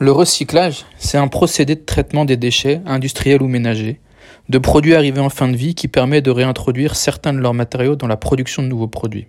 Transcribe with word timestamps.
Le 0.00 0.12
recyclage, 0.12 0.84
c'est 0.96 1.18
un 1.18 1.26
procédé 1.26 1.74
de 1.74 1.80
traitement 1.80 2.24
des 2.24 2.36
déchets, 2.36 2.80
industriels 2.86 3.42
ou 3.42 3.48
ménagers, 3.48 3.98
de 4.48 4.58
produits 4.58 4.94
arrivés 4.94 5.20
en 5.20 5.28
fin 5.28 5.48
de 5.48 5.56
vie 5.56 5.74
qui 5.74 5.88
permet 5.88 6.22
de 6.22 6.30
réintroduire 6.30 6.94
certains 6.94 7.32
de 7.32 7.40
leurs 7.40 7.52
matériaux 7.52 7.96
dans 7.96 8.06
la 8.06 8.16
production 8.16 8.62
de 8.62 8.68
nouveaux 8.68 8.86
produits. 8.86 9.26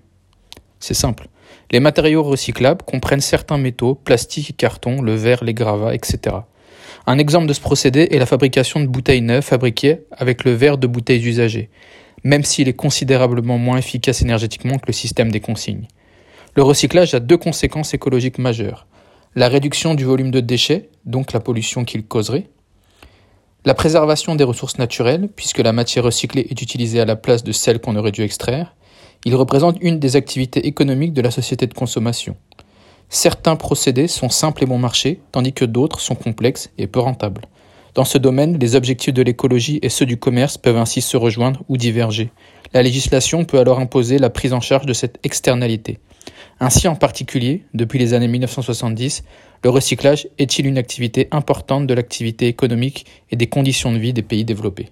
C'est 0.79 0.93
simple. 0.93 1.27
Les 1.71 1.79
matériaux 1.79 2.21
recyclables 2.21 2.83
comprennent 2.85 3.19
certains 3.19 3.57
métaux, 3.57 3.95
plastique 3.95 4.51
et 4.51 4.53
carton, 4.53 5.01
le 5.01 5.15
verre, 5.15 5.43
les 5.43 5.55
gravats, 5.55 5.95
etc. 5.95 6.35
Un 7.07 7.17
exemple 7.17 7.47
de 7.47 7.53
ce 7.53 7.61
procédé 7.61 8.07
est 8.11 8.19
la 8.19 8.27
fabrication 8.27 8.79
de 8.79 8.85
bouteilles 8.85 9.21
neuves 9.21 9.43
fabriquées 9.43 10.01
avec 10.11 10.43
le 10.43 10.53
verre 10.53 10.77
de 10.77 10.85
bouteilles 10.85 11.27
usagées, 11.27 11.71
même 12.23 12.43
s'il 12.43 12.67
est 12.67 12.73
considérablement 12.73 13.57
moins 13.57 13.77
efficace 13.77 14.21
énergétiquement 14.21 14.77
que 14.77 14.85
le 14.85 14.93
système 14.93 15.31
des 15.31 15.39
consignes. 15.39 15.87
Le 16.55 16.61
recyclage 16.61 17.15
a 17.15 17.19
deux 17.19 17.37
conséquences 17.37 17.95
écologiques 17.95 18.37
majeures. 18.37 18.85
La 19.35 19.47
réduction 19.47 19.93
du 19.93 20.05
volume 20.05 20.31
de 20.31 20.39
déchets, 20.39 20.89
donc 21.05 21.33
la 21.33 21.39
pollution 21.39 21.85
qu'il 21.85 22.03
causerait. 22.03 22.49
La 23.63 23.75
préservation 23.75 24.33
des 24.33 24.43
ressources 24.43 24.79
naturelles, 24.79 25.29
puisque 25.35 25.59
la 25.59 25.71
matière 25.71 26.05
recyclée 26.05 26.47
est 26.49 26.63
utilisée 26.63 26.99
à 26.99 27.05
la 27.05 27.15
place 27.15 27.43
de 27.43 27.51
celle 27.51 27.79
qu'on 27.79 27.95
aurait 27.95 28.11
dû 28.11 28.23
extraire. 28.23 28.75
Il 29.25 29.35
représente 29.35 29.77
une 29.81 29.99
des 29.99 30.15
activités 30.15 30.65
économiques 30.65 31.13
de 31.13 31.21
la 31.21 31.29
société 31.29 31.67
de 31.67 31.75
consommation. 31.75 32.37
Certains 33.09 33.55
procédés 33.55 34.07
sont 34.07 34.29
simples 34.29 34.63
et 34.63 34.65
bon 34.65 34.79
marché, 34.79 35.19
tandis 35.31 35.53
que 35.53 35.65
d'autres 35.65 35.99
sont 35.99 36.15
complexes 36.15 36.71
et 36.79 36.87
peu 36.87 36.99
rentables. 36.99 37.45
Dans 37.93 38.05
ce 38.05 38.17
domaine, 38.17 38.57
les 38.57 38.75
objectifs 38.75 39.13
de 39.13 39.21
l'écologie 39.21 39.79
et 39.83 39.89
ceux 39.89 40.07
du 40.07 40.17
commerce 40.17 40.57
peuvent 40.57 40.77
ainsi 40.77 41.01
se 41.01 41.17
rejoindre 41.17 41.61
ou 41.69 41.77
diverger. 41.77 42.31
La 42.73 42.81
législation 42.81 43.45
peut 43.45 43.59
alors 43.59 43.79
imposer 43.79 44.17
la 44.17 44.31
prise 44.31 44.53
en 44.53 44.61
charge 44.61 44.87
de 44.87 44.93
cette 44.93 45.19
externalité. 45.23 45.99
Ainsi, 46.59 46.87
en 46.87 46.95
particulier, 46.95 47.63
depuis 47.73 47.99
les 47.99 48.13
années 48.13 48.27
1970, 48.27 49.23
le 49.63 49.69
recyclage 49.69 50.27
est-il 50.37 50.65
une 50.65 50.77
activité 50.77 51.27
importante 51.31 51.87
de 51.87 51.93
l'activité 51.93 52.47
économique 52.47 53.05
et 53.31 53.35
des 53.35 53.47
conditions 53.47 53.91
de 53.91 53.97
vie 53.97 54.13
des 54.13 54.23
pays 54.23 54.43
développés? 54.43 54.89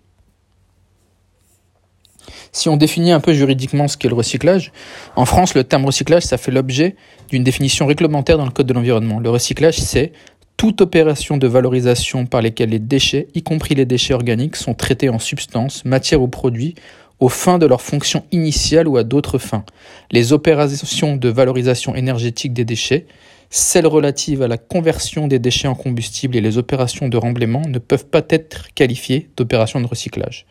Si 2.52 2.70
on 2.70 2.78
définit 2.78 3.12
un 3.12 3.20
peu 3.20 3.34
juridiquement 3.34 3.88
ce 3.88 3.98
qu'est 3.98 4.08
le 4.08 4.16
recyclage, 4.16 4.72
en 5.16 5.26
France, 5.26 5.54
le 5.54 5.64
terme 5.64 5.86
recyclage, 5.86 6.24
ça 6.24 6.38
fait 6.38 6.52
l'objet 6.52 6.96
d'une 7.30 7.44
définition 7.44 7.86
réglementaire 7.86 8.38
dans 8.38 8.46
le 8.46 8.52
Code 8.52 8.68
de 8.68 8.74
l'environnement. 8.74 9.20
Le 9.20 9.30
recyclage, 9.30 9.78
c'est 9.78 10.14
toute 10.56 10.82
opération 10.82 11.38
de 11.38 11.48
valorisation 11.48 12.26
par 12.26 12.42
lesquelles 12.42 12.70
les 12.70 12.80
déchets, 12.80 13.28
y 13.36 13.44
compris 13.44 13.76
les 13.76 13.86
déchets 13.86 14.14
organiques, 14.14 14.56
sont 14.56 14.74
traités 14.74 15.10
en 15.10 15.20
substances, 15.20 15.86
matières 15.86 16.22
ou 16.22 16.28
produits 16.28 16.74
aux 17.20 17.30
fins 17.30 17.58
de 17.58 17.66
leur 17.66 17.82
fonction 17.82 18.24
initiale 18.32 18.88
ou 18.88 18.98
à 18.98 19.04
d'autres 19.04 19.38
fins. 19.38 19.66
Les 20.12 20.34
opérations 20.34 21.16
de 21.16 21.30
valorisation 21.30 21.96
énergétique 21.96 22.54
des 22.54 22.66
déchets, 22.66 23.08
celles 23.50 23.88
relatives 23.88 24.42
à 24.42 24.48
la 24.48 24.58
conversion 24.58 25.28
des 25.28 25.40
déchets 25.40 25.68
en 25.68 25.76
combustible 25.76 26.36
et 26.36 26.42
les 26.42 26.58
opérations 26.58 27.08
de 27.08 27.18
remblaiement 27.18 27.64
ne 27.68 27.80
peuvent 27.80 28.06
pas 28.06 28.24
être 28.30 28.74
qualifiées 28.74 29.30
d'opérations 29.38 29.82
de 29.82 29.88
recyclage. 29.88 30.46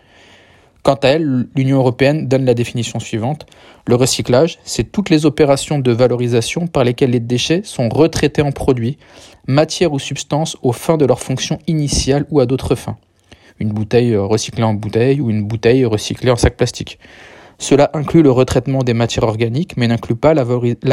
Quant 0.83 0.95
à 0.95 1.09
elle, 1.09 1.47
l'Union 1.57 1.79
européenne 1.79 2.29
donne 2.29 2.45
la 2.45 2.55
définition 2.55 3.01
suivante. 3.01 3.47
Le 3.87 3.97
recyclage, 3.97 4.59
c'est 4.63 4.93
toutes 4.93 5.11
les 5.11 5.27
opérations 5.27 5.81
de 5.81 5.91
valorisation 5.91 6.69
par 6.69 6.85
lesquelles 6.85 7.11
les 7.11 7.21
déchets 7.21 7.63
sont 7.65 7.89
retraités 7.89 8.43
en 8.43 8.53
produits, 8.53 8.97
matières 9.49 9.93
ou 9.93 9.99
substances 9.99 10.57
aux 10.63 10.73
fins 10.73 10.97
de 10.97 11.05
leur 11.05 11.19
fonction 11.19 11.59
initiale 11.67 12.25
ou 12.31 12.39
à 12.39 12.47
d'autres 12.47 12.77
fins 12.77 12.99
une 13.59 13.73
bouteille 13.73 14.15
euh, 14.15 14.25
recyclée 14.25 14.63
en 14.63 14.75
bouteille 14.75 15.21
ou 15.21 15.31
une 15.31 15.47
bouteille 15.47 15.85
recyclée 15.85 16.31
en 16.31 16.37
sac 16.37 16.57
plastique. 16.57 16.99
Cela 17.59 17.91
inclut 17.95 18.23
le 18.23 18.31
retraitement 18.31 18.81
des 18.81 18.95
matières 18.95 19.25
organiques, 19.25 19.77
mais 19.77 19.89
n'inclut 19.89 20.17
pas 20.17 20.35
la, 20.35 20.45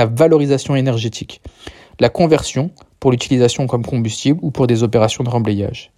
valorisation 0.05 0.75
énergétique, 0.75 1.41
la 1.99 2.09
conversion 2.09 2.71
pour 2.99 3.11
l'utilisation 3.11 3.67
comme 3.67 3.85
combustible 3.85 4.39
ou 4.41 4.51
pour 4.51 4.65
des 4.65 4.81
opérations 4.81 5.23
de 5.23 5.29
remblayage. 5.29 5.91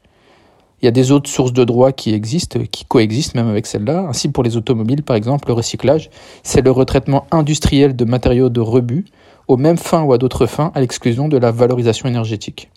Il 0.82 0.86
y 0.86 0.88
a 0.88 0.92
des 0.92 1.12
autres 1.12 1.30
sources 1.30 1.54
de 1.54 1.64
droits 1.64 1.94
qui 1.94 2.14
existent, 2.14 2.60
qui 2.70 2.84
coexistent 2.86 3.36
même 3.36 3.48
avec 3.48 3.66
celle-là. 3.66 4.08
Ainsi, 4.10 4.30
pour 4.30 4.44
les 4.44 4.58
automobiles, 4.58 5.04
par 5.04 5.16
exemple, 5.16 5.48
le 5.48 5.54
recyclage, 5.54 6.10
c'est 6.44 6.62
le 6.62 6.72
retraitement 6.72 7.28
industriel 7.32 7.96
de 7.96 8.06
matériaux 8.06 8.50
de 8.50 8.60
rebut 8.60 9.06
aux 9.48 9.58
mêmes 9.58 9.78
fins 9.78 10.04
ou 10.04 10.14
à 10.14 10.18
d'autres 10.18 10.48
fins, 10.48 10.72
à 10.76 10.82
l'exclusion 10.82 11.28
de 11.28 11.38
la 11.38 11.52
valorisation 11.52 12.10
énergétique. 12.10 12.70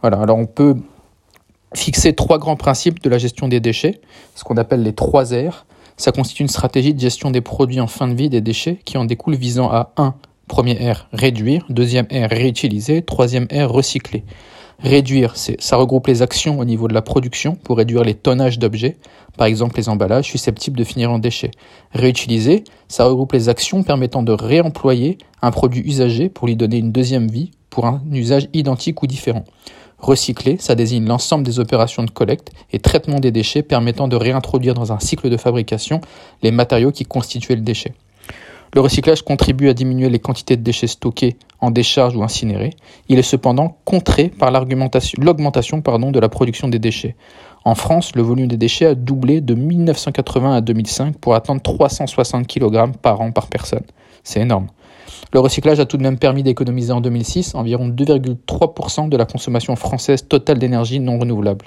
Voilà, 0.00 0.18
alors 0.20 0.38
on 0.38 0.46
peut 0.46 0.76
fixer 1.74 2.14
trois 2.14 2.38
grands 2.38 2.56
principes 2.56 3.02
de 3.02 3.08
la 3.08 3.18
gestion 3.18 3.48
des 3.48 3.60
déchets, 3.60 4.00
ce 4.34 4.44
qu'on 4.44 4.56
appelle 4.56 4.82
les 4.82 4.92
trois 4.92 5.34
R. 5.34 5.66
Ça 5.96 6.12
constitue 6.12 6.42
une 6.42 6.48
stratégie 6.48 6.94
de 6.94 7.00
gestion 7.00 7.30
des 7.30 7.40
produits 7.40 7.80
en 7.80 7.86
fin 7.86 8.08
de 8.08 8.14
vie 8.14 8.30
des 8.30 8.40
déchets 8.40 8.80
qui 8.84 8.96
en 8.96 9.04
découle 9.04 9.34
visant 9.34 9.70
à 9.70 9.92
1. 9.96 10.14
Premier 10.48 10.74
R, 10.92 11.08
réduire. 11.12 11.64
Deuxième 11.68 12.06
R, 12.06 12.28
réutiliser. 12.28 13.02
Troisième 13.02 13.46
R, 13.52 13.70
recycler. 13.70 14.24
Réduire, 14.82 15.36
ça 15.36 15.76
regroupe 15.76 16.06
les 16.06 16.22
actions 16.22 16.58
au 16.58 16.64
niveau 16.64 16.88
de 16.88 16.94
la 16.94 17.02
production 17.02 17.54
pour 17.54 17.76
réduire 17.76 18.02
les 18.02 18.14
tonnages 18.14 18.58
d'objets, 18.58 18.96
par 19.36 19.46
exemple 19.46 19.76
les 19.76 19.90
emballages 19.90 20.24
susceptibles 20.24 20.78
de 20.78 20.84
finir 20.84 21.10
en 21.10 21.18
déchets. 21.18 21.50
Réutiliser, 21.92 22.64
ça 22.88 23.04
regroupe 23.04 23.32
les 23.32 23.50
actions 23.50 23.82
permettant 23.82 24.22
de 24.22 24.32
réemployer 24.32 25.18
un 25.42 25.50
produit 25.50 25.82
usagé 25.82 26.30
pour 26.30 26.46
lui 26.46 26.56
donner 26.56 26.78
une 26.78 26.92
deuxième 26.92 27.28
vie 27.28 27.50
pour 27.68 27.84
un 27.84 28.02
usage 28.10 28.48
identique 28.54 29.02
ou 29.02 29.06
différent. 29.06 29.44
Recycler, 30.00 30.56
ça 30.58 30.74
désigne 30.74 31.06
l'ensemble 31.06 31.44
des 31.44 31.58
opérations 31.58 32.02
de 32.02 32.10
collecte 32.10 32.52
et 32.72 32.78
traitement 32.78 33.20
des 33.20 33.30
déchets 33.30 33.62
permettant 33.62 34.08
de 34.08 34.16
réintroduire 34.16 34.74
dans 34.74 34.92
un 34.92 34.98
cycle 34.98 35.28
de 35.28 35.36
fabrication 35.36 36.00
les 36.42 36.50
matériaux 36.50 36.90
qui 36.90 37.04
constituaient 37.04 37.56
le 37.56 37.62
déchet. 37.62 37.92
Le 38.72 38.80
recyclage 38.80 39.22
contribue 39.22 39.68
à 39.68 39.74
diminuer 39.74 40.08
les 40.08 40.20
quantités 40.20 40.56
de 40.56 40.62
déchets 40.62 40.86
stockés 40.86 41.36
en 41.58 41.72
décharge 41.72 42.16
ou 42.16 42.22
incinérés. 42.22 42.70
Il 43.08 43.18
est 43.18 43.22
cependant 43.22 43.76
contré 43.84 44.28
par 44.28 44.52
l'augmentation 44.52 45.80
de 45.80 46.20
la 46.20 46.28
production 46.28 46.68
des 46.68 46.78
déchets. 46.78 47.16
En 47.64 47.74
France, 47.74 48.14
le 48.14 48.22
volume 48.22 48.46
des 48.46 48.56
déchets 48.56 48.86
a 48.86 48.94
doublé 48.94 49.40
de 49.40 49.54
1980 49.54 50.54
à 50.54 50.60
2005 50.60 51.18
pour 51.18 51.34
atteindre 51.34 51.60
360 51.60 52.46
kg 52.46 52.92
par 53.02 53.20
an 53.20 53.32
par 53.32 53.48
personne. 53.48 53.84
C'est 54.22 54.40
énorme. 54.40 54.68
Le 55.32 55.40
recyclage 55.40 55.80
a 55.80 55.86
tout 55.86 55.96
de 55.96 56.02
même 56.02 56.18
permis 56.18 56.42
d'économiser 56.42 56.92
en 56.92 57.00
2006 57.00 57.54
environ 57.54 57.88
2,3% 57.88 59.08
de 59.08 59.16
la 59.16 59.24
consommation 59.24 59.76
française 59.76 60.26
totale 60.26 60.58
d'énergie 60.58 61.00
non 61.00 61.18
renouvelable. 61.18 61.66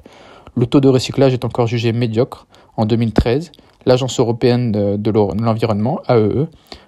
Le 0.56 0.66
taux 0.66 0.80
de 0.80 0.90
recyclage 0.90 1.34
est 1.34 1.46
encore 1.46 1.68
jugé 1.68 1.94
médiocre. 1.94 2.48
En 2.78 2.86
2013, 2.86 3.52
l'Agence 3.86 4.20
européenne 4.20 4.72
de 4.72 5.12
l'environnement, 5.12 6.02
AEE, 6.10 6.48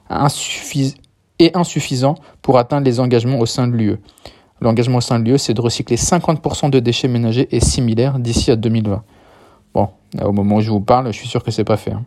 e, 0.09 0.91
est 1.39 1.57
insuffisant 1.57 2.15
pour 2.41 2.57
atteindre 2.57 2.85
les 2.85 2.99
engagements 2.99 3.39
au 3.39 3.45
sein 3.45 3.67
de 3.67 3.73
l'UE. 3.73 3.97
L'engagement 4.61 4.99
au 4.99 5.01
sein 5.01 5.19
de 5.19 5.25
l'UE, 5.29 5.37
c'est 5.37 5.53
de 5.53 5.61
recycler 5.61 5.97
50% 5.97 6.69
de 6.69 6.79
déchets 6.79 7.07
ménagers 7.07 7.47
et 7.51 7.59
similaires 7.59 8.19
d'ici 8.19 8.51
à 8.51 8.55
2020. 8.55 9.03
Bon, 9.73 9.89
au 10.21 10.31
moment 10.31 10.57
où 10.57 10.61
je 10.61 10.69
vous 10.69 10.79
parle, 10.79 11.07
je 11.07 11.17
suis 11.17 11.27
sûr 11.27 11.43
que 11.43 11.51
c'est 11.51 11.65
pas 11.65 11.77
fait. 11.77 11.91
Hein. 11.91 12.05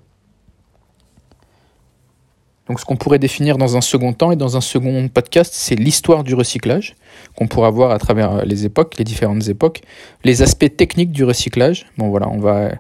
Donc 2.68 2.80
ce 2.80 2.84
qu'on 2.84 2.96
pourrait 2.96 3.18
définir 3.18 3.56
dans 3.56 3.76
un 3.76 3.80
second 3.80 4.12
temps 4.12 4.30
et 4.30 4.36
dans 4.36 4.56
un 4.56 4.60
second 4.60 5.08
podcast, 5.08 5.52
c'est 5.54 5.74
l'histoire 5.74 6.22
du 6.22 6.34
recyclage 6.34 6.94
qu'on 7.34 7.46
pourra 7.46 7.70
voir 7.70 7.90
à 7.90 7.98
travers 7.98 8.32
euh, 8.32 8.42
les 8.44 8.66
époques, 8.66 8.96
les 8.98 9.04
différentes 9.04 9.48
époques, 9.48 9.80
les 10.24 10.42
aspects 10.42 10.76
techniques 10.76 11.12
du 11.12 11.24
recyclage. 11.24 11.86
Bon 11.96 12.08
voilà, 12.10 12.28
on 12.28 12.38
va 12.38 12.72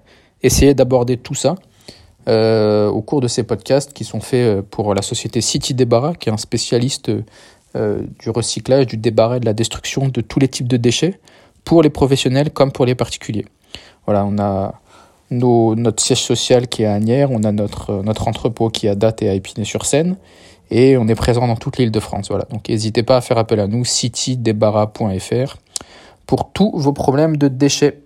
essayer 0.42 0.74
d'aborder 0.74 1.16
tout 1.16 1.34
ça 1.34 1.54
euh, 2.28 2.88
au 2.88 3.00
cours 3.00 3.22
de 3.22 3.28
ces 3.28 3.44
podcasts 3.44 3.94
qui 3.94 4.04
sont 4.04 4.20
faits 4.20 4.58
euh, 4.58 4.62
pour 4.62 4.94
la 4.94 5.02
société 5.02 5.40
City 5.40 5.72
Débarras, 5.72 6.14
qui 6.14 6.28
est 6.28 6.32
un 6.32 6.36
spécialiste 6.38 7.10
du 7.74 8.30
recyclage, 8.30 8.86
du 8.86 8.96
débarras 8.96 9.38
de 9.38 9.44
la 9.44 9.52
destruction 9.52 10.08
de 10.08 10.20
tous 10.20 10.40
les 10.40 10.48
types 10.48 10.66
de 10.66 10.76
déchets 10.76 11.20
pour 11.64 11.82
les 11.82 11.90
professionnels 11.90 12.50
comme 12.50 12.72
pour 12.72 12.86
les 12.86 12.96
particuliers. 12.96 13.44
Voilà, 14.04 14.24
on 14.24 14.36
a 14.38 14.80
notre 15.30 16.02
siège 16.02 16.22
social 16.22 16.68
qui 16.68 16.82
est 16.82 16.86
à 16.86 16.94
Agnières, 16.94 17.30
on 17.30 17.42
a 17.44 17.52
notre, 17.52 17.90
euh, 17.90 18.26
entrepôt 18.26 18.70
qui 18.70 18.86
est 18.86 18.90
à 18.90 18.94
Date 18.94 19.22
et 19.22 19.28
à 19.28 19.34
Épinay-sur-Seine, 19.34 20.16
et 20.70 20.96
on 20.96 21.08
est 21.08 21.14
présent 21.14 21.46
dans 21.46 21.56
toute 21.56 21.78
l'île 21.78 21.90
de 21.90 22.00
France. 22.00 22.28
Voilà. 22.28 22.44
Donc 22.50 22.68
n'hésitez 22.68 23.02
pas 23.02 23.16
à 23.16 23.20
faire 23.20 23.38
appel 23.38 23.60
à 23.60 23.66
nous, 23.66 23.84
citydébarras.fr, 23.84 25.56
pour 26.26 26.52
tous 26.52 26.72
vos 26.74 26.92
problèmes 26.92 27.36
de 27.36 27.48
déchets. 27.48 28.00